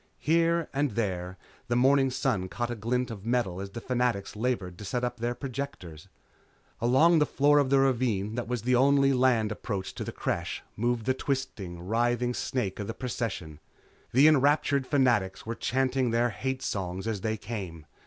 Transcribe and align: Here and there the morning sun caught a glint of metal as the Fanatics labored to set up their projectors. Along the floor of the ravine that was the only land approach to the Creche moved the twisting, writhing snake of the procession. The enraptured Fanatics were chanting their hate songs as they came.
Here 0.17 0.67
and 0.73 0.93
there 0.95 1.37
the 1.67 1.75
morning 1.75 2.09
sun 2.09 2.49
caught 2.49 2.71
a 2.71 2.75
glint 2.75 3.11
of 3.11 3.23
metal 3.23 3.61
as 3.61 3.69
the 3.69 3.79
Fanatics 3.81 4.35
labored 4.35 4.75
to 4.79 4.83
set 4.83 5.03
up 5.03 5.17
their 5.19 5.35
projectors. 5.35 6.07
Along 6.79 7.19
the 7.19 7.25
floor 7.27 7.59
of 7.59 7.69
the 7.69 7.77
ravine 7.77 8.33
that 8.33 8.47
was 8.47 8.63
the 8.63 8.73
only 8.75 9.13
land 9.13 9.51
approach 9.51 9.93
to 9.93 10.03
the 10.03 10.11
Creche 10.11 10.63
moved 10.75 11.05
the 11.05 11.13
twisting, 11.13 11.83
writhing 11.85 12.33
snake 12.33 12.79
of 12.79 12.87
the 12.87 12.95
procession. 12.95 13.59
The 14.11 14.27
enraptured 14.27 14.87
Fanatics 14.87 15.45
were 15.45 15.53
chanting 15.53 16.09
their 16.09 16.31
hate 16.31 16.63
songs 16.63 17.05
as 17.05 17.21
they 17.21 17.37
came. 17.37 17.85